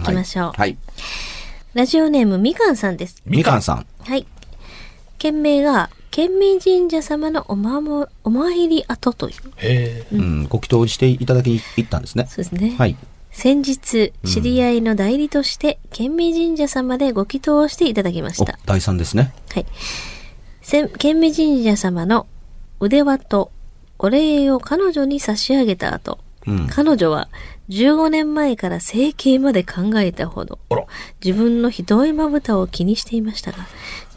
[0.00, 0.52] 行きましょう。
[0.56, 0.76] はい。
[1.74, 3.22] ラジオネームみかんさんです。
[3.26, 3.86] みかんさん。
[4.00, 4.26] はい。
[5.18, 9.34] 件名が、県民神社様のおまも、お参り跡という。
[9.56, 10.16] へえ。
[10.16, 12.26] うん、ご祈祷していただきに行ったんですね。
[12.28, 12.74] そうですね。
[12.78, 12.96] はい。
[13.30, 19.34] 先日、知り合いの代理として、県民神社様でご祈祷をしていただきましおた。、第三ですね。
[19.50, 19.66] はい。
[20.62, 22.26] せん県民神社様の
[22.80, 23.52] 腕輪と
[23.98, 26.66] お礼を彼女に差し上げた後、うん。
[26.68, 27.28] 彼女は
[27.68, 30.58] 15年前から整形まで考えたほど。
[31.24, 33.66] 自分のひどいまぶたを気にしていましたが、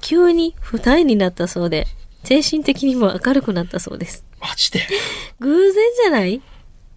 [0.01, 1.87] 急に二重になったそうで、
[2.23, 4.25] 精神的にも明るくなったそうです。
[4.39, 4.81] マジで？
[5.39, 6.41] 偶然じゃない？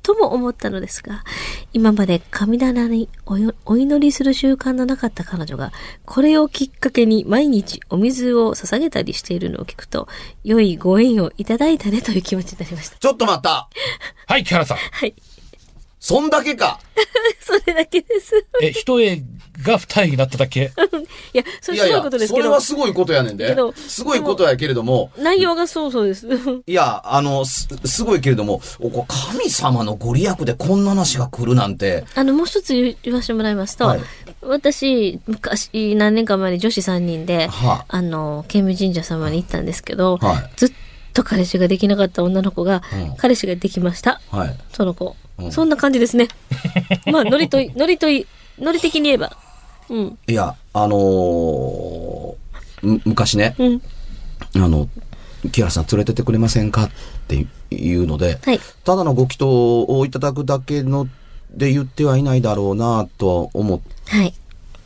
[0.02, 1.22] とも思ったのですが、
[1.72, 3.08] 今まで神棚に
[3.64, 5.72] お祈りする習慣のなかった彼女が、
[6.04, 10.08] これをきっかけに毎日お水を捧げたりしているのを聞くと、
[10.42, 12.96] 良いご縁をいただいたねという気持ちになりました。
[12.96, 13.68] ちょっと待った
[14.26, 14.76] はい、木原さん。
[14.76, 15.14] はい。
[16.02, 16.80] そんだけか
[17.40, 18.44] それだけです。
[18.60, 19.22] え、一重
[19.62, 20.72] が二重になっただけ
[21.32, 23.56] いや、それすごいことですけどそれは、すごいことやねんで。
[23.76, 26.26] すごいことやけれども、内容がそうそうです。
[26.66, 28.60] いや、あの、す、すごいけれども、
[29.06, 34.00] 神様のご利益でこんな話が来るなんて、あの、もう一つ言言わせてもらいますと、はい
[34.41, 40.72] 私、昔、何年か前に女子3人で、はあの、県民神社様に行ったんですけど、はいずっ
[41.12, 44.20] と彼氏ができなかった女の子が、うん彼氏ができました。
[44.32, 44.56] はい。
[44.72, 45.14] その子。
[45.47, 46.28] うんそんな感じですね。
[47.10, 48.26] まあ、ノリとい、 ノリとい、
[48.58, 49.36] ノリ的に言えば。
[49.88, 50.19] うん。
[50.26, 52.34] いや、あのー
[52.82, 53.82] む昔ね、うん。
[54.56, 54.88] あの、
[55.53, 56.84] 木原さん連れてってくれませんか？
[56.84, 56.91] っ
[57.28, 58.60] ていうので、はい。
[58.84, 61.06] ただのご祈祷をいただくだけの
[61.54, 64.34] で言ってはいないだろうなとは思はい。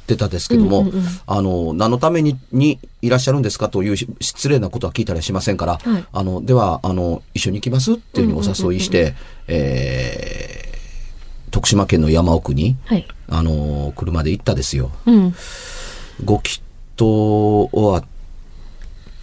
[0.07, 9.15] ってたですけども、うんうんうんあの、何のためににいらっしゃるんですかというし失礼なことは聞いたりはしませんから、はいあの、では、あの、一緒に行きますっていうふうにお誘いして、
[9.49, 10.67] えー
[11.53, 13.07] 徳島県の山奥に、はい。
[13.31, 14.91] あの、車で行ったですよ。
[15.07, 15.35] うん。
[16.23, 16.61] ご祈
[16.97, 18.05] 祷終わっ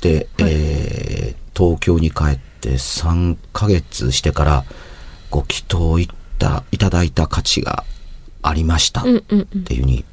[0.01, 4.65] て、えー東京に帰って3ヶ月してから、
[5.29, 6.07] ご祈祷いっ
[6.39, 7.83] た、いただいた価値が
[8.41, 9.01] ありました。
[9.01, 9.09] って
[9.75, 10.03] いうふうに、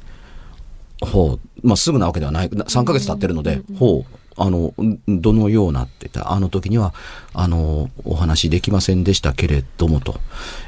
[1.01, 6.93] ほう、まあ、すぐなわけではない、3ヶ月経ってるので、ほう、あの、んどのようなって言ったら、あの時には、
[7.33, 10.19] あの、お話できませんでしたけれどもと、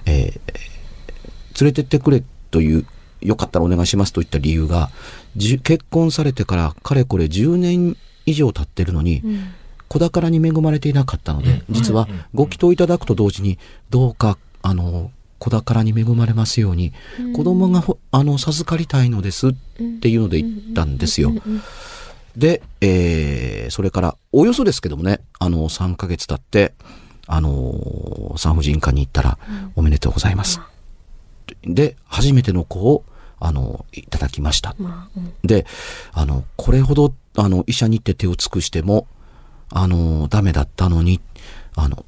[0.06, 0.74] えー
[1.60, 2.86] 連れてってくれという、
[3.22, 4.90] よかったらお願いしますといった理由が、
[5.38, 7.96] 結婚されてからかれこれ10年
[8.26, 9.24] 以上経ってるのに、
[9.88, 15.12] 子宝に恵まれていなかったので、実はご祈祷いただくと同時に、どうか、あの、
[15.44, 16.94] 子宝に恵まれますように、
[17.36, 19.54] 子供がほあの授かりたいのですっ
[20.00, 21.34] ていうので言ったんですよ。
[22.38, 26.74] で、えーそれから、およそですけどもね、あの、3ヶ月経って、
[27.28, 29.38] あの、産婦人科に行ったら、
[29.76, 30.62] おめでとうございます。
[31.64, 33.04] で、初めての子を、
[33.40, 34.76] あの、いただきました。
[35.44, 35.66] で、
[36.14, 39.08] あの、これほど、あの、医者に行って手を尽くしても、
[39.70, 41.20] あの、ダメだったのに、
[41.76, 42.06] あの、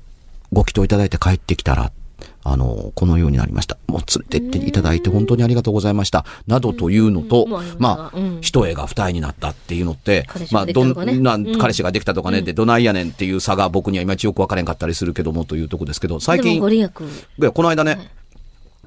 [0.53, 1.91] ご祈祷いただいて帰ってきたら、
[2.47, 3.75] あの、このようになりました。
[3.87, 4.01] もう
[4.31, 6.25] 連れてっていただいて本当にありがとうございました。
[6.45, 11.57] などというのとうんまあ一重が二重になったっていうのってまあ、どんなうん。
[11.57, 16.59] 彼氏ができたとかね、で、どないやねんっていう差が僕にはいまいちよくわからんかったりするけどもというとこですけど、最近
[17.51, 18.11] この間ね、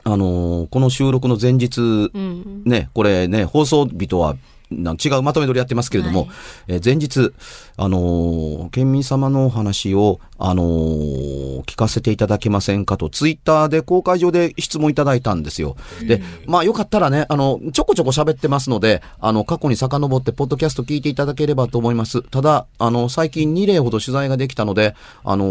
[0.04, 1.84] あのーこの収録の前日、う
[2.18, 2.62] ん。
[2.64, 4.36] ね、これね、放送日とは
[4.70, 6.28] な違うまとめ撮りやってますけれども、はい。
[6.68, 7.32] えー前日、
[7.76, 15.76] あのー県民様のお話を、あのー聞かせていただけませんかと、ツイッターで公開上で質問いただいたんですよ。
[16.06, 22.22] で、まあよかったらね、あの、ちょこちょこ喋ってますので、あの、過去に遡って、ポッドキャスト聞いていただければと思います。
[22.22, 24.94] ただ、あの、最近2例ほど取材ができたので、
[25.24, 25.48] あのー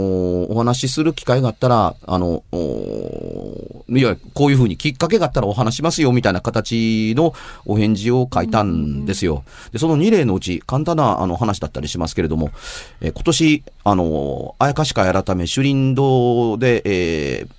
[0.50, 7.34] お話しする機会があったら、あの、おいや、こういうふうにきっかけがあったらお話しますよ、みたいな形の
[7.66, 9.44] お返事を書いたんですよ。
[9.72, 12.52] で、その2例のうち、簡単なあの話だったりしますけれども、
[13.02, 17.58] えー今年、あのー、あやかし会改め、首林堂で、えー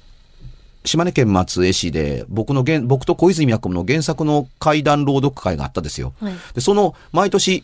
[0.85, 6.15] 島根県松江市で、僕の原、僕と小泉役の原作の怪談朗読会があったんですよ。
[6.21, 6.33] はい。
[6.55, 7.63] で、その、毎年、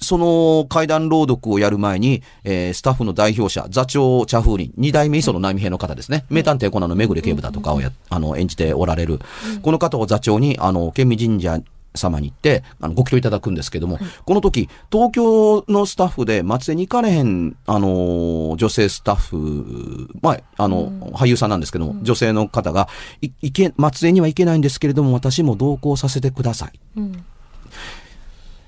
[0.00, 6.26] その怪談朗読をやる前に、えースタッフの代表者、座長茶風林、二代目磯野波平の方ですね。
[6.28, 9.20] 名探偵コナンのめぐれ警部だとかをや、あの、演じておられる。
[9.62, 11.60] この方を座長に、あの、県民神社
[11.94, 22.88] 様に行って、あの、ご祈祷いただくんですけども、この時、東京のスタッフで松江に行かれへん、あの、女性スタッフ、まあ、あの、俳優さんなんですけども、女性の方が、
[23.20, 26.72] い、行け、松江には行けないんですけれども、私も同行させてください。
[26.96, 27.24] うん。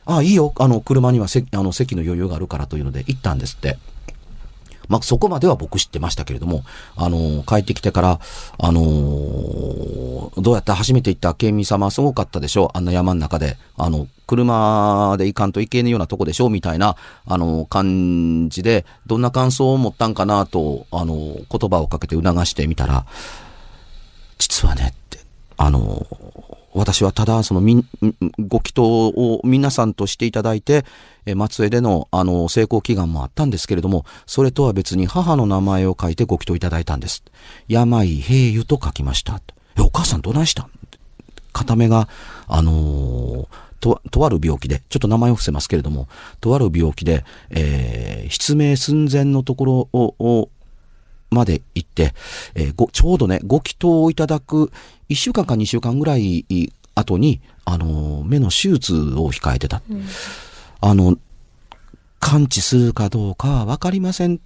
[0.06, 0.52] ああ、いいよ。
[0.58, 3.78] あの、車には席、あの、席の余裕があるからというので行ったんですって。
[4.88, 6.64] まあ、そこまでは僕知ってましたけれども、
[6.96, 8.20] あの、帰ってきてから、
[8.58, 9.94] あのー
[10.36, 13.56] どうやった初めて行った県民様すごかったでしょあんな山の中で。
[13.76, 16.96] あの、車で行かんといけねえようなとこでしょうみたいな、
[17.26, 23.06] あの、感じで、どんな感想を持ったんかなと、あの、言葉をかけて促してみたら、
[24.38, 25.18] 実はねって、
[25.56, 26.06] あの、
[26.74, 27.86] 私はただ、そのみ、
[28.38, 30.84] ご祈祷を皆さんとしていただいて、
[31.36, 37.22] 松江での、あの、成功祈願もあったんですけれども、それとは別に母の名前を書いてご祈祷いただいたんです。
[37.68, 39.40] 病平湯と書きました。
[39.78, 40.70] え、お母さんどないしたん？
[41.52, 42.08] 片目が、
[42.48, 43.46] あのー
[43.78, 46.08] と、とある病気で、ちょっと名前を伏せますけれども、
[46.40, 50.48] とある病気で、えー失明寸前のところを、を
[51.34, 52.14] まで行って、
[52.54, 54.70] えーご、ちょうどね、ご祈祷をいただく
[55.10, 56.46] 1週間か2週間ぐらい
[56.94, 59.82] 後に、あのー目の手術を控えてた。
[60.80, 61.16] あの、
[62.20, 64.40] 完治するかどうかはわかりません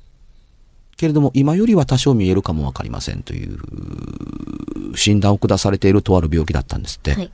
[0.96, 3.58] けれども、今よりは多少見えるかもわかりませんという
[4.96, 7.12] 診断を下されているとある病気だったんですって。
[7.14, 7.30] はい。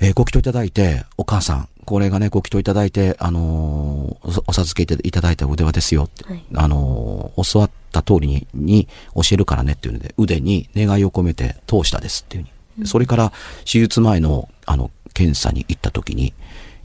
[0.00, 12.46] えーご祈祷いただいて、お母さん、これがね、ご祈祷いただいて、あのーおお授けていただいた腕輪ですよって、はいあのー教わった通りに、に教えるからねっていうので、腕に願いを込めて通したですっていうふ
[12.78, 12.86] うに。
[12.86, 13.32] それから、
[13.64, 16.34] 手術前の、あの、検査に行った時に、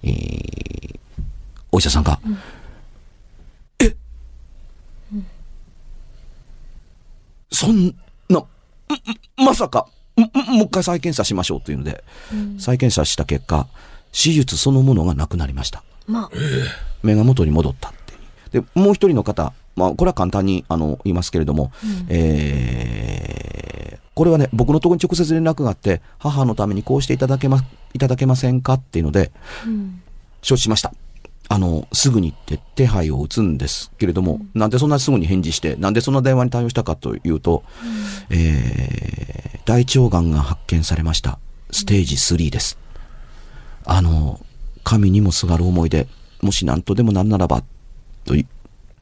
[0.03, 0.99] えー
[1.71, 2.19] お医者さんが、
[3.79, 3.95] え、
[7.51, 7.95] そん
[8.29, 8.45] な、んん
[9.37, 9.87] まさか、
[10.17, 12.03] んんもう一回再検査しましょうというので、
[12.59, 13.67] 再検査した結果、
[14.11, 15.83] 手術そのものがなくなりました。
[16.07, 16.29] まあ、
[17.03, 18.63] 目が元に戻ったっていう。
[18.63, 21.71] で、もう一人の方、まあ、これは簡単に、あの、言いますけれども、
[22.09, 27.63] えー、これはね、僕のところに直接連絡があって、母のためにこうしていただけま、
[27.93, 29.31] いただけませんかっていうので、
[29.65, 30.01] うん。
[30.41, 30.93] 承知しました。
[31.47, 37.63] あの、すぐに行って手配を打つんですけれども、なんでそんなすぐに返事して、なんでそんな電話に対応したかというと、
[38.29, 41.39] えー、大腸がんが発見されました。
[41.71, 42.77] ステージ3です。
[43.85, 44.39] あの、
[44.83, 46.07] 神にもすがる思いで、
[46.41, 47.63] もし何とでもなんならば、
[48.25, 48.35] と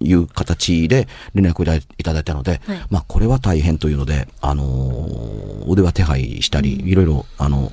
[0.01, 2.85] いいう形で連絡をいただいいたので、はい。
[2.89, 7.71] まあこれは大変というので、あのー腕は手配したり、いろいろ、あの、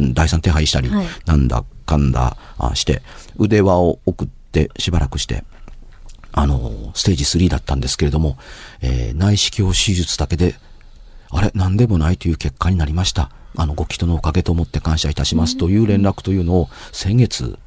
[0.00, 1.06] 第三手配したり、はい。
[1.26, 3.02] なんだかんだあして、
[3.36, 5.44] 腕輪を送ってしばらくして、
[6.32, 8.38] あの、ステージ3だったんですけれども、
[8.80, 10.56] えー内視鏡手術だけで、
[11.30, 13.30] あれ、なんでもないという結果になりました。
[13.56, 17.58] あの、ご祈祷のおかげと思って感謝いたしますという連絡というのを先月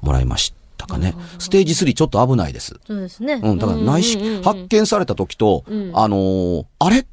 [0.00, 0.54] もらいまし
[0.86, 1.14] たかね。
[1.38, 2.78] ステージ3ちょっと危ないです。
[2.86, 3.34] そうですね。
[3.42, 7.06] うん、だから内視、発見された時と、うんあのーあれ？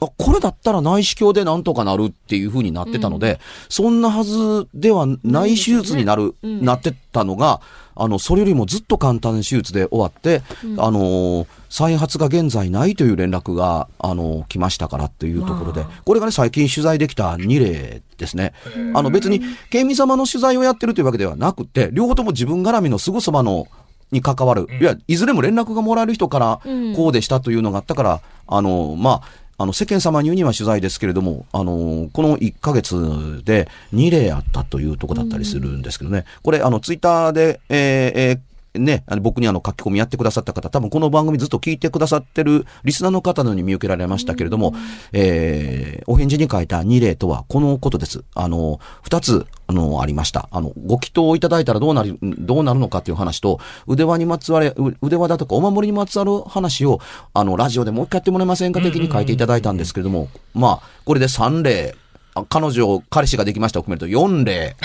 [0.00, 6.64] あこれだったら内視鏡でなんとかなるっていう風になってたので、そんなはずではない手術になる、うん。
[6.64, 7.60] なってたのが、
[7.96, 10.42] あの、それよりもずっと簡単な手術で終わって、
[10.78, 18.52] あのー再発が現在ないという連絡が、あのー来ましたからっていうところでこれがね、最近取材できた2例ですね。
[18.94, 23.66] あの、別に、県民様の取材をやってるというわけではなくて、両方とも自分絡みのすぐそばの、
[24.12, 24.68] に関わる。
[24.80, 29.22] いや、いずれも連絡がもらえる人からうん、こうでしたというのがあったから、あの、まあ、
[29.56, 36.24] あの、世間様に言うには取材ですけれども、あの、この1ヶ月で2例あったというとこだったりするんですけどね。
[36.42, 38.40] これ、あの、ツイッターで、えーえー
[38.74, 44.74] ね、あの僕にあの書き込みやってくださった方、多分この番組ずっと聞いてくださってるリスナーの方のように見受けられましたけれども、
[45.12, 48.24] えー、お返事に書いた2例とはこのことです。
[48.34, 50.48] あの、2つ、あの、ありました。
[50.50, 57.00] あの、ご祈祷をいただいたらどうなる、どうなるのかっていう話と、腕輪にまつわれ、う腕輪だとかお守りにまつわる話を、
[57.32, 61.94] あの、ラジオでもう一回やってもらえませんか的に書いていただいたんですけれども、まあ、これで3例、
[62.34, 64.76] あ彼女、彼氏ができましたを含めると4例、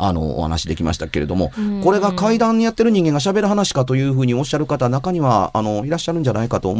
[0.00, 1.52] あの、お話できましたけれども、
[1.82, 6.76] これが階段やってる人間が喋る話かというふうにおっしゃる方、中には、あの、いらっしゃるんじゃないかと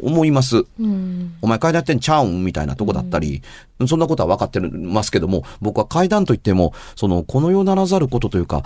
[0.00, 0.64] 思思います。
[0.80, 1.34] うん。
[1.42, 2.44] お前階段やってんちゃうん？
[2.44, 3.42] みたいなとこだったり、
[3.86, 8.62] そんなことは分かってますけども、僕は階段といっても、その、この世ならざることというか、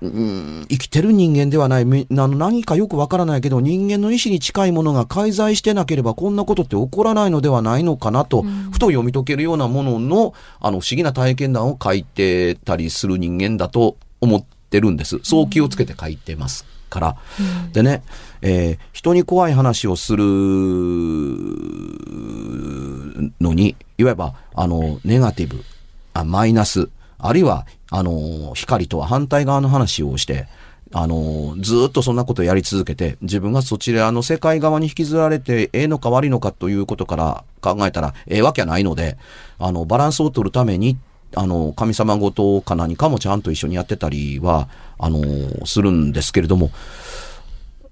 [0.00, 15.20] うん、生きてる人間ではない、何かよく分からないけど、人間の意志に近いものが介在してなければ、こんなことって起こらないのではないのかなと、ふと読み解けるようなものの、あの、不思議な体験談を書いてたりする人間だと思ってるんです。
[15.22, 17.16] そう気をつけて書いてますから。
[17.72, 18.02] でね、
[18.42, 20.24] えー人に怖い話をする
[23.40, 25.62] のに、いわば、あの、ネガティブ、
[26.14, 26.88] あマイナス、
[27.18, 30.46] あるいは、あの、光とは反対側の話をして、
[30.92, 39.18] あの、ずーっとそんなことをやり続けて、自分がそちらの世界側に引きずられて、ええのか悪いのかということから考えたら、ええわけはないので、
[39.58, 40.96] あの、バランスを取るために、
[41.36, 46.70] あの、神様ごとか何かもちゃんと一緒にやってたりは、あの、するんですけれども、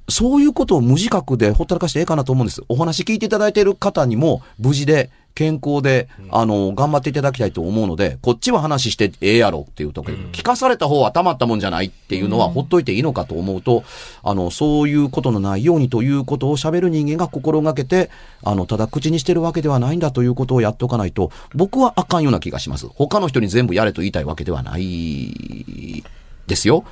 [0.09, 2.63] そういうことを無自覚でほったらかしてええかなと思うんです。
[2.69, 13.85] お話聞いていただいている方にも、無事で、健康で、あの、頑張っていただきたいと思うので、こっちは話してええやろっていうところ、聞かされた方はたまったもんじゃないっていうのは、ほっといていいのかと思うと、
[14.23, 18.11] あの、そういうことのないようにということを喋る人間が心がけて、
[18.43, 22.89] あの、ただ口にしてるわけではないんだということをやっておかないと、僕はあかんような気がします。
[22.89, 26.05] 他の人に全部やれと言いたいわけではない
[26.47, 26.85] ですよ。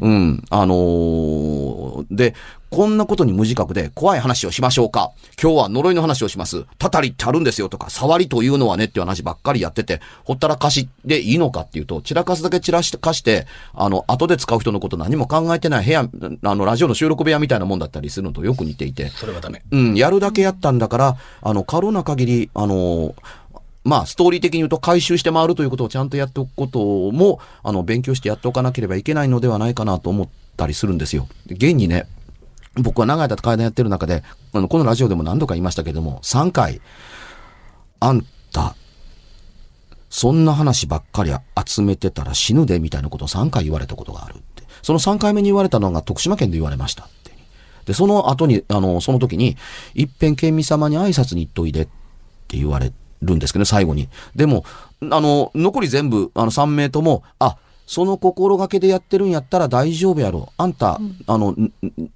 [0.00, 0.44] うん。
[0.50, 2.34] あのーで、
[2.70, 5.10] こんなことに無自覚で怖い話をしましょうか。
[5.42, 6.64] 今日は呪いの話をします。
[6.78, 16.08] たたりってあるんですよとか、触りというのはねっていう話ばっかりやってて、ほったらかしでいいのかっていうと、散らかすだけ散らしかして、あの、後で使う人のこと何も考えてない部屋、
[16.42, 19.62] あの、ラジオの収録部屋みたいなもんだったりするのとよく似ていて、それはダメ。
[19.72, 23.16] うん、やるだけやったんだから、あの、可能な限り、あの、
[23.90, 26.78] まあ、ストーリー的に言うと回収して回るということをちゃんとやっておくこと
[27.10, 31.26] も、あの、勉強してやっておかなければいけないのではないかなと思ったりするんですよ。
[31.46, 32.06] 現にね、
[32.76, 36.80] 僕は長い間階段やってる中で、あの、このラジオでも何度か言いましたけども、3回、
[37.98, 38.76] あんた、
[40.08, 41.32] そんな話ばっかり
[41.66, 44.62] 集めてたら死ぬで、みたいなことを3回言われたことがあるって。
[44.82, 47.32] その3回目に言われたのが徳島県で言われましたって。
[47.86, 49.56] で、その後に、あの、その時に、
[49.94, 51.86] 一遍県民様に挨拶に行っといでっ
[52.46, 52.92] て言われ
[53.22, 54.08] るんですけどね、最後に。
[54.34, 54.64] でも、
[55.10, 60.52] あの、残り全部、あの、3名とも、あ、その心がけでやってるんやったら大丈夫やろ。
[60.56, 61.72] あんた、あの、んん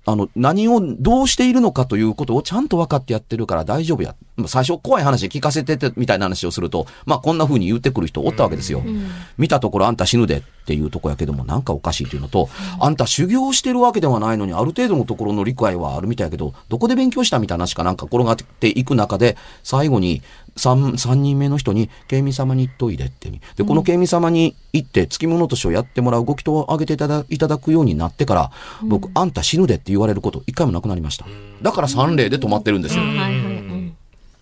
[0.06, 4.14] あの、何をどうしているのかということをちゃんと分かってやってるから大丈夫や。
[4.36, 8.82] まあ最初怖い話聞かせててみたいな話をすると、まあこんな風に言ってくる人おったわけですよ。
[9.38, 12.48] 見たところあんた死ぬでっていうとこやけどもなんかおかしいというのと、
[12.80, 20.22] あんた修行してるわけではないのにある程度のところの理解はあるみたいやけど、どこで勉強したみたいな話かなんか転がっていく中で、最後に
[20.56, 23.40] 3、三人目の人に、県民様に言っといでってに。
[23.56, 28.50] で、この県民様に行って、付き物としてをやってもらうご祈祷をあげていただいただくようになってから、
[28.82, 31.26] 僕、あんた死ぬでって言われること、一回もなくなりました。
[31.62, 33.02] だから3例で止まってるんですよ。
[33.02, 33.53] はいはい。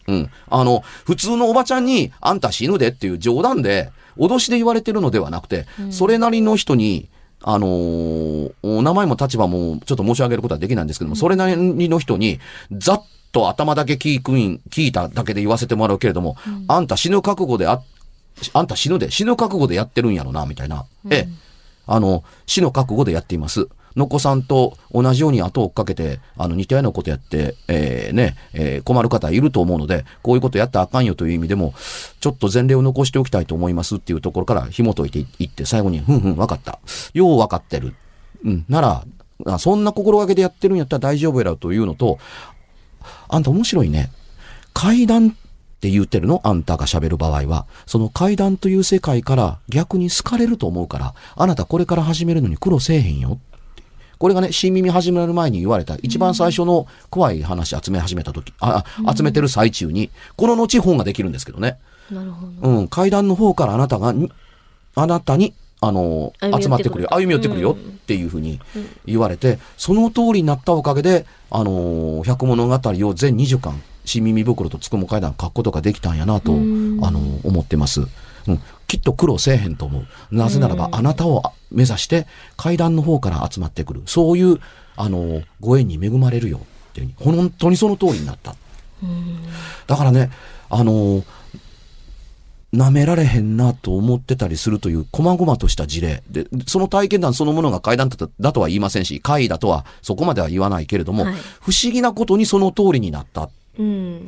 [0.06, 0.14] うん。
[0.14, 0.30] うん。
[0.48, 7.08] あの、普通のおばちゃんに、あんた死ぬでっていう冗談で、脅しで言われてるのではなくて、それなりの人に、
[7.44, 12.38] あのーお名前も立場もちょっと申し上げることはできないんですけども、それなりの人に、
[12.70, 16.36] ざっと頭だけ聞くん、聞いただけで言わせてもらうけれども、
[16.68, 17.82] あんた死ぬ覚悟であ、
[18.52, 20.84] あんた死ぬで、死ぬ覚悟でやってるんやろな、みたいな。
[21.10, 21.28] ええ。
[21.86, 23.68] あの、死の覚悟でやっています。
[23.96, 31.74] のこさんと同じように後を追っかけて、あの、似たようなことやって、えーね、えー困る方いると思うので、こういうことやったらあかんよという意味でも、
[32.20, 36.78] ちょっと前例を残しておきたいと思いますっていうところから紐解いていって、最後に、ふんふん、わかった。
[37.14, 37.94] ようわかってる。
[38.44, 42.18] うん、なら、そんな心がけでやってるんやったら大丈夫やろというのと、
[43.28, 44.10] あんた面白いね。
[44.74, 45.32] 階段っ
[45.80, 46.40] て言ってるの？
[46.44, 47.66] あんたが喋る場合は。
[47.86, 53.40] その階段という世界から逆に好かれると思うから、あなたこれから始めるのに苦労せえへんよ。
[54.22, 58.84] これがね、新耳始める前に言われた、一番最初の怖い話集め始めた時、あ、
[59.16, 61.76] 集めてる最中に、この後本ができるんですけどね。
[62.08, 62.68] なるほど。
[62.68, 64.30] うん、階段の方からあなたがに、
[64.94, 68.60] あなたに、あの、集まってくるよ、歩み寄ってくるよっていうふうに
[69.06, 78.06] 言われて、その通りになったおかげで、あの、百物語を全20巻、新耳袋とつくも階段書くことができたんやなと、あの、思ってます。
[78.46, 80.06] うん、きっと苦労せえへんと思う。
[80.30, 84.02] なぜならば、あなたをあ目指して階段の方から集まってくる。
[84.06, 84.58] そういう、
[84.96, 86.60] あの、ご縁に恵まれるよっ
[86.92, 88.54] ていうふうに、本当にその通りになった。
[89.86, 90.30] だからね、
[90.70, 91.24] あの、
[92.74, 96.22] 舐められへんなと思ってたりするという、細々とした事例。
[96.30, 103.50] で、その体験談そのものが階段だとは言いませんし、怪異だとはそこまでは言わないけれども、はい不思議なことにその通りになった。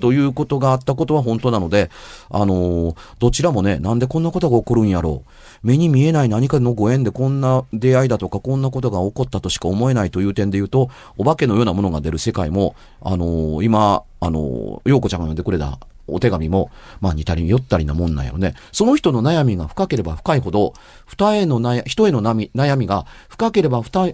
[0.00, 1.90] ということがあったことは本当なので、
[2.30, 5.30] あのーどちらもね、なんでこんなことが起こるんやろう。
[5.62, 16.70] 目に見えない何かのご縁でこんな出会いだとか、こんなことが起こったとしか思えないという点で言うと、お化けのようなものが出る世界も、あのー今、あのー、陽子ちゃんが読んでくれたお手紙も、
[17.00, 18.54] まあ似たり寄ったりなもんなんやろね。
[18.72, 20.74] その人の悩みが深ければ深いほど、
[21.06, 24.08] 二への悩人への悩みが深ければ深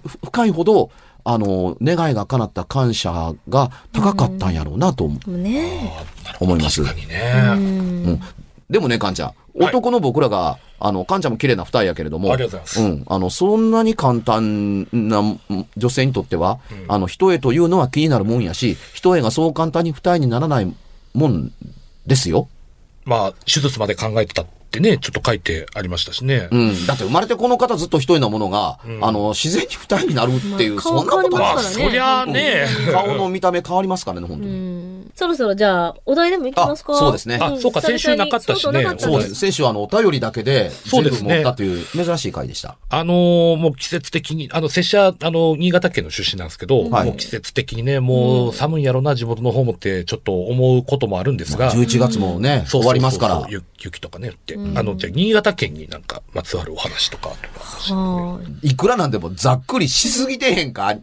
[0.46, 0.90] いほど、
[1.24, 5.92] あのー願いが叶った感謝が高かったんやろうなと思うね
[6.40, 6.82] 思います。
[6.84, 7.42] 確かにね。
[8.06, 8.20] うん。
[8.68, 9.32] でもね、カンちゃん。
[9.54, 12.32] 男の僕らが、あの、カンちゃんも綺麗な二人やけれども。
[12.32, 13.04] ありがとうございますうん。
[13.06, 15.22] あの、そんなに簡単なう
[15.54, 20.72] ん女性にとっては、あの、一重というのは気になるもんやし、一重がそう簡単に二重にならない
[21.14, 21.52] もん
[22.06, 22.48] ですよ。
[23.04, 26.48] まあ、手術まで考えてたってね、ちょっと書いてありましたしね。
[26.50, 26.86] うん。
[26.86, 32.66] だって生まれてこの方ずっと一重なものが、あの、自然に二重になるっていう、まあそんなこと顔はまあ、変わりますからねそりゃあね。
[32.92, 34.50] 顔の見た目変わりますからね、本当に。
[34.50, 35.10] うん。
[35.14, 36.94] そろそろじゃあ、お題でもいきますか？
[36.94, 39.34] あそうですねあそうか先週なかったしねそうです。
[39.34, 42.76] 先週はあの、お便りだけで、全部そうですね持ったという珍しい回でした。
[42.88, 53.46] あのーもう季節的に、あの、拙者、あの、新潟県の出身なんですけど、はいもう季節的にね、もう寒いんやろな、地元の方もって、ちょっと思うこともあるんですが、11月もね、終わりますから。
[53.48, 54.56] ゆ雪とかね、って。
[54.74, 60.94] あの、じゃあ新潟県になんか、まつわるお話とか、はいくらなんでもざっくりしすぎてへんか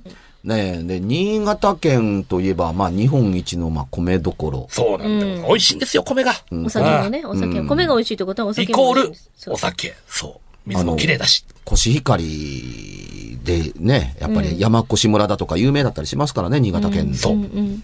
[0.44, 4.68] ねえ、で、新潟県といえば、まあ、日本一の、まあ、米どころ。
[4.70, 5.48] そうなんだよ。
[5.48, 6.32] 美味しいんですよ、米が。
[6.32, 6.36] い。
[6.52, 9.96] お酒もね、お酒、米が美味しいってことはおイ酒コールも美味しいです。、そうお酒。
[10.08, 10.48] そう。
[10.68, 11.46] 水も綺麗だし。
[11.66, 17.14] コシヒカリでね、やっぱり山越村だとか有名だったりしますからね、新潟県。
[17.14, 17.84] そううんうん。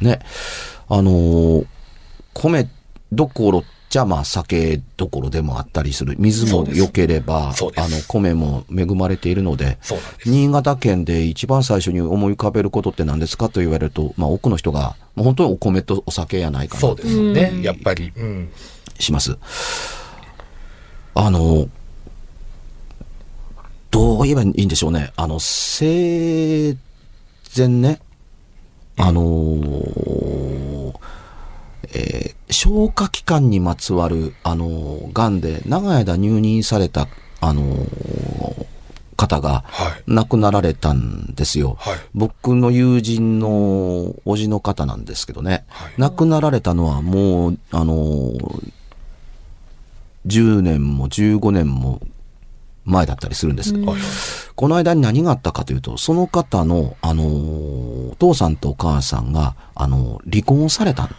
[0.00, 0.20] ね。
[0.88, 1.66] あのー
[2.34, 2.68] 米
[3.12, 6.16] どころじゃまあ酒どころでもあったりする。
[6.18, 7.54] 水も良ければ、あ
[7.88, 9.94] の米も恵まれているので、です。
[10.26, 17.62] 新潟県で一番最初に思い浮かべることって何ですかと言われると、まあ多くの人が、まあ本当にお米とお酒やないかなそうですよね。
[17.62, 18.12] やっぱり。
[18.16, 18.48] うん。
[18.98, 19.38] します。
[21.14, 21.68] あの、
[23.92, 25.12] どう言えばいいんでしょうね。
[25.14, 26.76] あの、生
[27.56, 28.00] 前ね、
[28.96, 31.03] あのー
[31.94, 37.08] えー消化器官にまつわる、あのー、癌で長い間入院された、
[37.40, 38.66] あのー
[39.16, 40.02] 方がはい。
[40.06, 41.76] 亡くなられたんですよ。
[41.80, 41.98] はい。
[42.14, 48.72] 僕の友人のおじの方なんですけどね、はい亡くなられたのはもう、あのー
[50.26, 52.00] 10年も15年も
[52.84, 53.74] 前だったりするんです。
[53.74, 54.00] はい。
[54.54, 61.14] この間に何があったかというと、その方の、あのーお父さんとお母さんが、あのー離婚をされたん。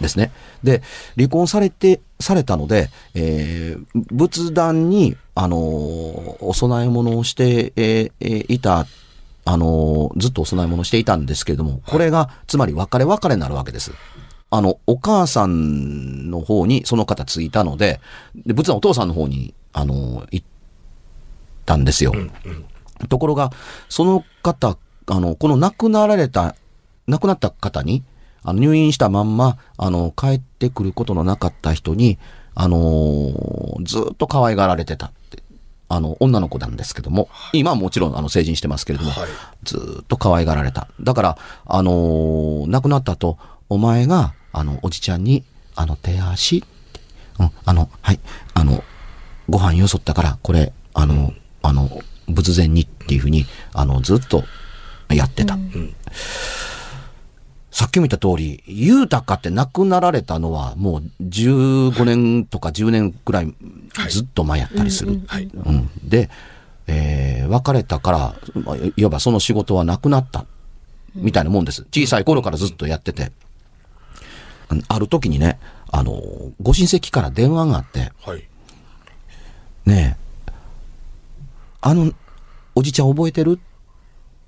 [0.00, 0.32] ですね。
[0.62, 0.82] で、
[1.16, 5.60] 離婚されて、されたので、えー仏壇に、あのー
[6.40, 8.86] お供え物をして、えーえーいた、
[9.44, 13.92] あのーずっとお供え物をしていたんですけれども、これが、つまり別れ別れになるわけです。
[14.50, 18.00] あの、お母さんの方にその方ついたので、
[18.34, 20.46] で仏壇お父さんの方に、あのー行っ
[21.66, 22.12] たんですよ。
[22.14, 23.08] うんうん。
[23.08, 23.50] ところが、
[23.88, 26.54] その方、あの、この亡くなられた、
[27.06, 28.02] 亡くなった方に、
[28.42, 32.18] あの、入院したまんま、あの、帰ってくることのなかった人に、
[32.54, 35.42] あのーずっと可愛がられてたって。
[35.88, 39.28] あの、女の子なんですけども、今はもちろん、あの、成人してますけれども、はい
[39.64, 40.88] ずっと可愛がられた。
[41.00, 46.64] だから、あのー亡くなった後、お前が、あの、おじちゃんに、あの、手足
[47.38, 48.20] うん、あの、はい、
[48.54, 48.84] あの、
[49.48, 51.88] ご飯よそったから、これ、あの、あの、
[52.28, 54.44] 仏前にっていうふうに、あの、ずっと
[55.08, 55.54] やってた。
[55.54, 55.60] さ
[57.90, 63.54] っきも言った通り、ゆうたかって亡くなられたのは、もう15年とか10年くらい
[64.08, 65.20] ずっと前やったりする。
[65.26, 65.44] はい。
[65.52, 66.30] うん、で、
[66.86, 70.46] えー別れたから、まあいいわばその仕事はなくなった、
[71.14, 71.82] みたいなもんです。
[71.92, 73.32] 小さい頃からずっとやってて。
[74.68, 75.58] あある時にね、
[75.90, 76.22] あの、
[76.62, 78.44] ご親戚から電話があって、はい。
[79.84, 80.52] ねえ、
[81.80, 82.12] あの、
[82.76, 83.58] おじちゃん覚えてる？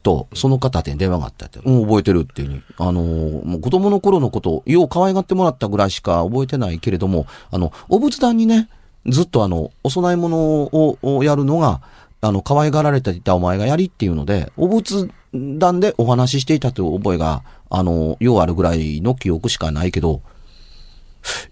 [0.03, 8.69] と、その方に電話があったって、うん、覚えてるっていうに、あの、もう子供の頃のこと、よう可愛がってもらったぐらいしか覚えてないけれども、あの、お仏壇にね、
[9.07, 10.37] ずっとあの、お供え物
[10.73, 11.83] をやるのが、
[12.21, 20.23] あの、可愛がられていたお前がやりっていうので、お仏壇でお話ししていたという覚えが、あの、ようあるぐらいの記憶しかないけど、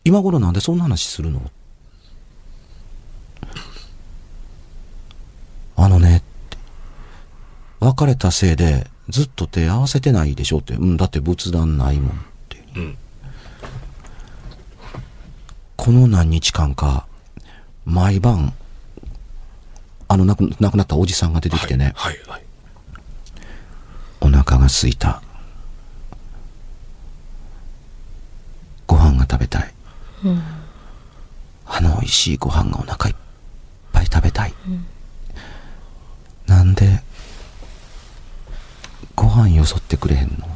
[0.04, 1.42] 今頃なんでそんな話するの？
[7.80, 10.74] 別れたせいでずっと手合わせてないでしょって。
[10.74, 12.14] うん、だって仏壇ないもんっ
[12.48, 12.98] ていうふうん。
[15.76, 17.06] この何日間か、
[17.86, 18.52] 毎晩、
[20.08, 22.42] あの亡く亡くなったおじさんが出てきてね、はい、はい。
[24.20, 25.22] お腹が空いた。
[28.86, 29.74] ご飯が食べたい。
[31.64, 33.16] あの美味しいご飯がお腹いっ
[33.92, 34.54] ぱい食べたい。
[36.46, 37.02] なんで、
[39.14, 40.48] ご飯よそってくれへんの？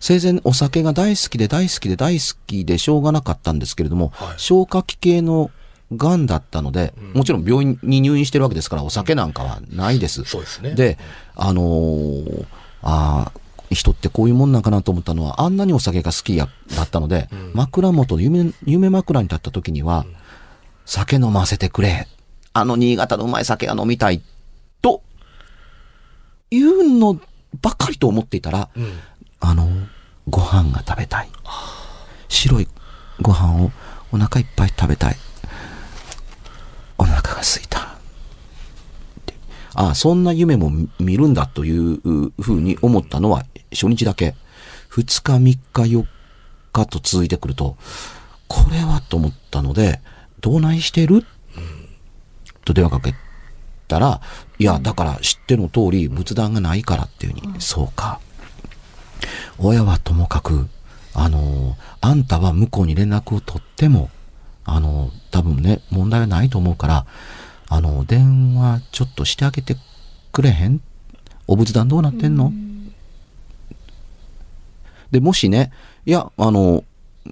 [0.00, 5.50] 生前お酒が大好きで大好きで大好きでしょうがなかったんですけれども、はい消化器系の
[5.92, 10.24] 癌だったので、もちろん病院に入院してるわけですから、お酒なんかはないです。
[10.24, 10.74] そうですね。
[10.74, 10.98] で、
[11.36, 12.46] あのー
[12.82, 20.04] あー人ってこういうもんなんかなと思ったのは、あんなにお酒が好きやだったので、枕元の夢、夢枕に立った時には、
[20.84, 22.06] 酒飲ませてくれ。
[22.52, 24.22] あの新潟のうまい酒が飲みたい。
[24.82, 25.02] と、
[26.54, 27.20] いうの
[27.60, 28.98] ばかりと思っていたら、うん。
[29.40, 29.68] あの、
[30.28, 31.28] ご飯が食べたい。
[32.28, 32.68] 白い
[33.20, 33.70] ご飯を
[34.12, 35.16] お腹いっぱい食べたい。
[36.96, 37.80] お腹が空いた。
[37.80, 37.84] っ
[39.26, 39.34] て
[39.74, 42.00] ああ、そんな夢も見見るんだという
[42.40, 44.34] ふうに思ったのは初日だけ。
[44.88, 46.06] 二日、三日、四
[46.72, 47.76] 日と続いてくると、
[48.48, 50.00] これはと思ったので、
[50.40, 51.26] どないしてる？
[52.64, 53.14] と電話かけ
[53.86, 54.20] たら、
[54.58, 58.20] いや、だから知っての通り仏壇がないからっていうふうに、そうか。
[59.58, 60.68] 親はともかく、
[61.14, 64.10] あの、あんたは向こうに連絡を取っても、
[64.64, 67.06] あの、多分ね、問題はないと思うから、
[67.68, 69.76] あの、電話ちょっとしてあげて
[70.32, 70.80] くれへん？
[71.46, 72.52] お仏壇どうなってんの、
[75.10, 75.72] で、もしね、
[76.06, 76.84] いや、あの、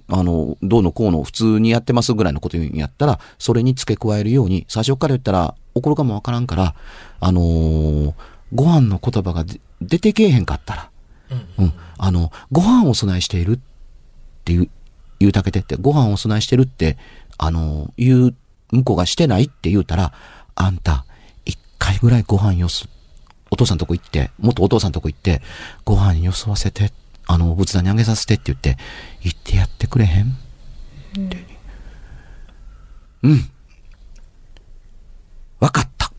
[0.07, 6.75] あの、どうのこうの普通にやってますぐらいのこと言うんやったら、それに付け加えるように、最初から言ったら怒るかもわからんから、
[7.19, 8.13] あのー
[8.53, 10.89] ご飯の言葉がで出てけえへんかったら、
[11.57, 11.73] うん。
[11.97, 13.59] あの、ご飯をお供えしているっ
[14.45, 14.69] ていう、
[15.19, 16.97] 言うだけでって、ご飯をお供えしてるって、
[17.37, 18.35] あの、言う、
[18.71, 20.13] 向こうがしてないって言うたら、
[20.55, 21.05] あんた、
[21.45, 22.85] 一回ぐらいご飯よそ、
[23.49, 25.41] お父さんとこ行って、元お父さんとこ行って、
[25.83, 26.93] ご飯よそわせて、
[27.27, 28.77] あの、仏壇にあげさせてって言って、
[29.21, 30.25] 言ってやってくれへん？
[30.27, 31.45] って
[33.23, 33.49] うん。
[35.59, 36.11] わかった。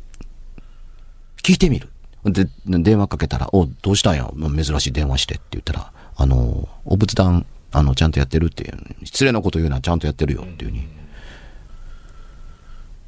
[1.43, 1.91] 聞いてみる。
[2.25, 4.31] で、電話かけたら、お、どうしたんや？
[4.35, 8.79] 珍しい電話してって言ったら、あの、お仏壇、あの、ちゃんとやってるっていう。
[9.05, 10.89] 失礼なこと言うのはちゃんとやってるよっていうふうに。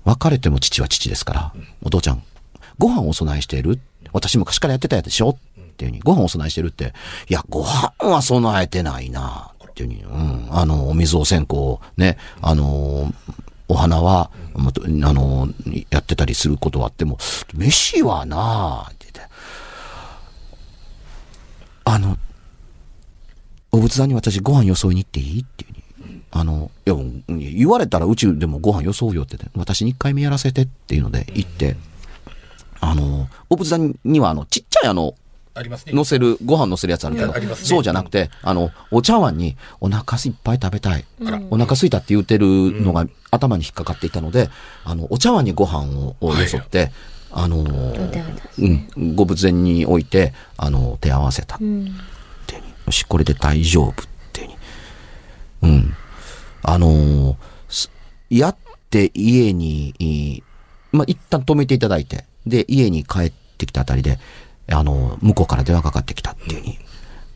[0.05, 2.23] 別れても父は父ですから、お父ちゃん、
[2.79, 3.81] ご飯をお供えしている？
[4.13, 5.39] 私昔からやってたやつでしょ？
[5.77, 6.95] っていうふうに、ご飯お供えしてるって、
[7.29, 13.13] いや、ご飯は備えてないなっていうふうに、うん、あの、お水を線香、ね、あの、
[13.69, 15.49] お花は、あの、
[15.91, 17.19] やってたりすることはあっても、
[17.55, 19.33] 飯はなって言って、
[21.85, 22.17] あの、
[23.71, 26.23] お仏壇に私ご飯よそいに行っていいっていうに。
[26.31, 26.97] あの、いや、
[27.51, 31.77] 言われたらうちでもご飯よそうよってね、私に一回目やらせてっていうので行って、
[32.81, 35.15] あの、お仏壇にはあの、ちっちゃいあの、
[35.57, 35.93] ありますね。
[35.93, 41.05] 乗せる、ご飯乗せるやつあるけど、ねそうじゃなくて、あの、お茶碗にお腹いっぱい食べたい。
[41.51, 42.47] お腹空いたって言ってる
[42.83, 44.51] のが頭に引っかかっていたので、
[44.85, 46.93] あの、お茶碗にご飯ををよそって、
[47.33, 51.95] あのーうん、ご仏前に置いて、あの、手合わせたっうん。
[52.47, 53.95] ていうによし、これで大丈夫っ
[54.33, 54.57] ていうに。
[55.63, 55.95] うん。
[56.63, 57.37] あのー
[57.69, 57.91] す
[58.31, 58.57] やっ
[58.91, 60.43] て家に、いい
[60.93, 64.19] まあ、一旦止めていただいて、で、家に帰ってきたあたりで、
[64.73, 66.79] あのー向こうから電話かかってきたっていうに、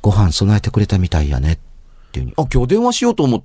[0.02, 1.58] ご飯備えてくれたみたいやねっ
[2.12, 3.42] ていうに、あ、今日電話しようと思っ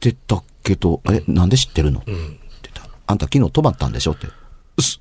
[0.00, 2.00] てたけど、え、なんで知ってるの？
[2.00, 2.18] ってうん。
[2.18, 2.38] 言っ
[2.72, 4.12] たあんた昨日泊まったんでしょ？
[4.12, 4.26] って。
[4.80, 5.00] す、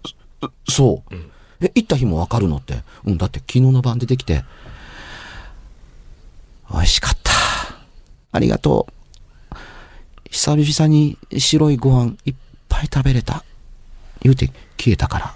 [0.68, 1.16] すそう。
[1.62, 2.84] え、行った日もわかるのって？
[3.06, 4.44] うん、だって昨日の晩出てきて、
[6.72, 7.32] 美味しかった。
[8.32, 9.56] ありがとう。
[10.30, 12.36] 久々に白いご飯いっ
[12.68, 13.44] ぱい食べれた。
[14.22, 15.36] 言うて消えたから。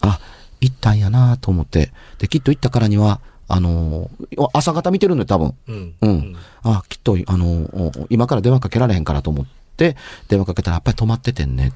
[0.00, 0.20] あ、
[0.60, 1.92] 行ったんやなと思って。
[2.18, 5.54] で、きっと行ったからには、あのー朝方見てるのよ、多分。
[5.68, 5.94] うん。
[6.00, 6.36] うん。
[6.62, 9.96] あ、きっと、あの、お今から電話かけられへんからと思って、
[10.28, 11.72] 電話かけたらやっぱり止まっててんねっ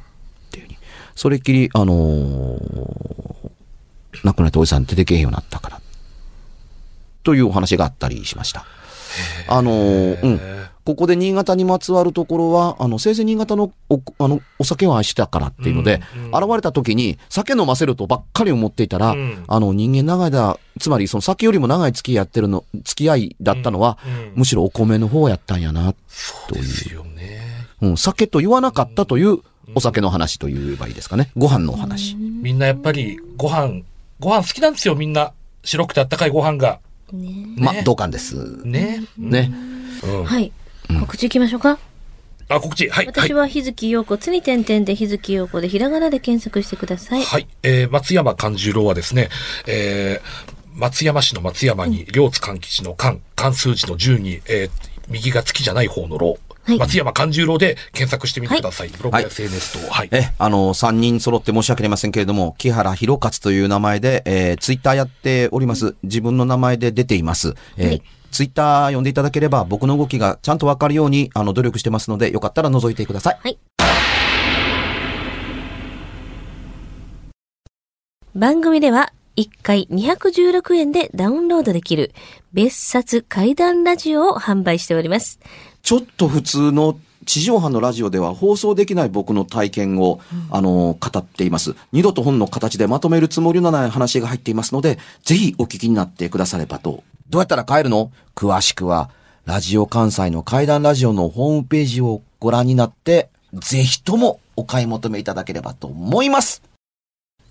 [0.51, 0.77] ていうに。
[1.15, 3.51] それっきり、あのー
[4.25, 5.81] 亡くなったおじさん出てけへんようになったから。
[7.23, 8.65] というお話があったりしました。
[9.49, 10.41] あのーうん。
[10.91, 25.95] ここで新潟にまつわるところは、あの、生前新潟のお、あの、お酒を愛してたからっていうので、うんうん現れた時に酒飲ませるとばっかり思っていたら、うんあの、人間長い間、つまりその酒よりも長い付き合ってるの、付き合いだったのは、うんむしろお米の方やったんやな。
[26.09, 27.41] そうですよね。
[27.83, 29.39] うん、酒と言わなかったという
[29.75, 31.31] お酒の話と言えばいいですかね。
[31.37, 32.15] ご飯のお話。
[32.17, 33.83] みんなやっぱりご飯、
[34.19, 35.33] ご飯好きなんですよ、みんな。
[35.65, 36.81] 白くてあったかいご飯が。
[37.13, 38.65] ねま、同感です。
[38.65, 39.03] ね。
[39.19, 39.53] ね。
[40.05, 40.25] うん。
[40.25, 40.53] はい。
[40.99, 41.79] 告知いきましょうか？
[42.49, 42.89] あ、告知。
[42.89, 43.07] はい。
[43.07, 43.33] はい私。
[43.33, 47.23] は日月陽子、つに点々で日月陽子でひらがなで検索してください。
[47.23, 47.47] はい。
[47.63, 49.29] えー、松山勘十郎はですね、
[49.67, 54.71] えー、松山市の松山に、両津勘吉の勘、漢数字の10に、えー、
[55.09, 56.39] 右が月じゃない方の郎。
[56.63, 58.89] はい松山勘十郎で検索してみてください。
[58.89, 59.91] ブログやはい SNS と。
[59.91, 60.09] はい。
[60.13, 65.95] え、あの、三人揃って申し訳ありませんけれども、木原博勝という名前で、えー、ツイッターやっております。
[66.03, 67.55] 自分の名前で出ています。
[67.77, 73.39] えーはいツイッター読んでいただければ、僕の動きがちゃんとわかるように、あの、努力してますので、よかったら覗いてください。
[73.43, 73.59] はい。
[78.35, 82.13] 番組では1回216円でダウンロードできる
[82.53, 85.41] 別冊怪談ラジオを販売しております。
[85.83, 91.75] ちょっと普通の地上波のラジオでは放送できない僕の体験を、あの、語っています。
[91.93, 97.05] 二度と本の形でまとめるつもりのない話が入っていますので、ぜひお聞きになってくださればと。
[97.31, 98.11] どうやったら帰るの？
[98.35, 99.09] 詳しくは、
[99.47, 106.61] ラジオ関西の怪談ラジオのホームページをご覧になって、ぜひともお買い求めいただければと思います。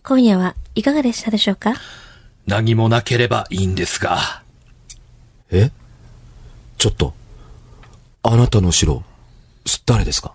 [0.03, 1.75] 今夜はいかがでしたでしょうか？
[2.45, 4.43] 何もなければいいんですが。
[5.49, 5.71] え？
[6.77, 7.13] ちょっと、
[8.23, 9.01] あなたの城、
[9.85, 10.33] 誰ですか？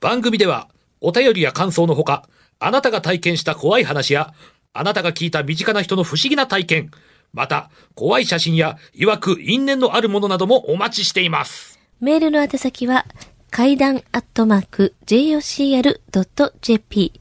[0.00, 0.68] 番組では、
[1.02, 2.26] お便りや感想のほか、
[2.60, 4.32] あなたが体験した怖い話や、
[4.76, 6.90] あなたが聞いた身近な人の不思議な体験、
[7.32, 11.78] また、怖い写真や、曰く因縁のあるものなどもお待ちしています。
[12.00, 13.06] メールの宛先は、
[13.50, 17.12] 階段アットマーク、jocr.jp、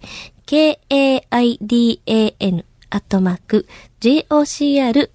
[0.47, 1.45] k-a-i-d-a-n
[2.89, 3.67] アットマーク、
[4.01, 5.05] jocr.jp。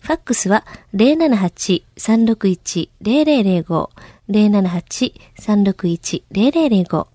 [0.00, 3.88] ファックスは078-361-0005、
[4.28, 7.06] 078-361-0005。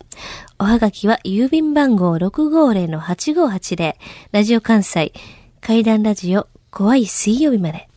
[0.61, 3.95] おはがきは郵便番号650-8580、
[4.31, 5.11] ラジオ関西、
[5.59, 7.89] 階段ラジオ、怖い水曜日まで。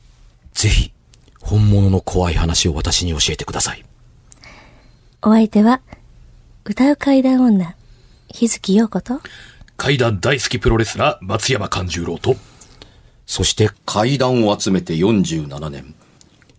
[0.55, 0.91] ぜひ、
[1.43, 3.85] 本物の怖い話を私に教えてください。
[5.21, 5.83] お相手は、
[6.65, 7.77] 歌う階段女、
[8.29, 9.21] 日月陽子と、
[9.77, 12.35] 怪談大好きプロレスラー、松山勘十郎と、
[13.27, 15.95] そして階段を集めて47年、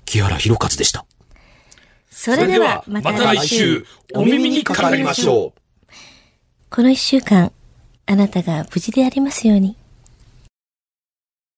[0.06, 1.04] 木原博勝でした。
[2.12, 5.65] それではまた来週、お耳にかかりましょう。
[6.76, 7.54] この一週間、
[8.06, 9.78] あなたが無事でありますように。